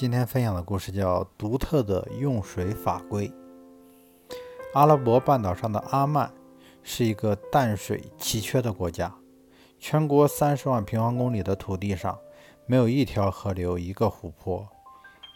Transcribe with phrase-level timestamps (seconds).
[0.00, 3.28] 今天分享的故事叫《独特的用水法规》。
[4.72, 6.32] 阿拉伯半岛上的阿曼
[6.84, 9.12] 是一个淡水奇缺的国家，
[9.80, 12.16] 全国三十万平方公里的土地上，
[12.64, 14.68] 没有一条河流、一个湖泊，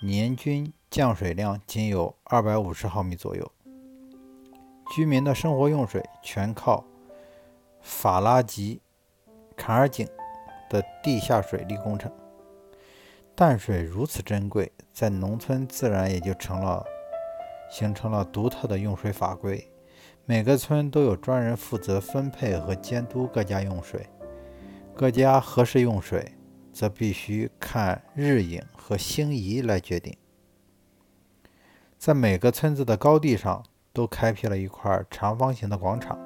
[0.00, 3.50] 年均降水量仅有二百五十毫米左右。
[4.94, 6.84] 居民的生活用水全靠
[7.80, 8.80] 法拉吉
[9.56, 10.06] 坎尔井
[10.70, 12.12] 的地下水利工程。
[13.34, 16.84] 淡水如此珍贵，在农村自然也就成了
[17.70, 19.66] 形成了独特的用水法规。
[20.26, 24.07] 每个村都有专人负责分配和监督各家用水，
[24.94, 26.34] 各家何时用水，
[26.72, 30.14] 则必须看日影和星移来决定。
[31.99, 36.19] 在每个村子的高地上，都开辟了一块长方形的广场，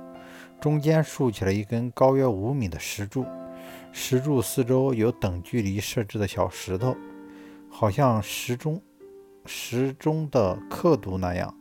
[0.61, 3.25] 中间竖起了一根高约五米的石柱。
[3.93, 6.97] 石柱四周有等距离设置的小石头，
[7.71, 8.81] 好像时钟
[9.45, 11.55] 时钟的刻度那样。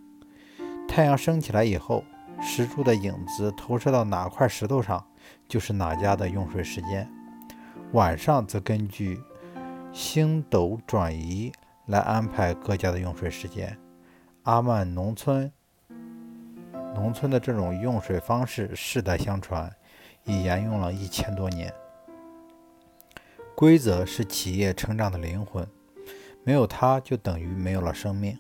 [0.88, 2.04] 太阳升起来以后，
[2.42, 5.06] 石柱的影子投射到哪块石头上，
[5.48, 7.10] 就是哪家的用水时间。
[7.94, 9.20] 晚上则根据
[9.94, 11.52] 星斗转移
[11.88, 13.78] 来安排各家的用水时间。
[14.44, 15.52] 阿曼农村
[16.94, 19.72] 农村的这种用水方式世代相传，
[20.24, 21.74] 已沿用了一千多年。
[23.56, 25.66] 规则是企业成长的灵魂，
[26.44, 28.38] 没有它就等于没有了生命。